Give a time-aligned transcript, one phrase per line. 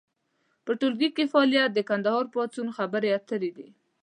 [0.65, 3.67] په ټولګي کې فعالیت د کندهار پاڅون خبرې اترې دي.